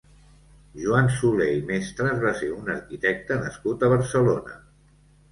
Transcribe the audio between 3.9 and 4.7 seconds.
Barcelona.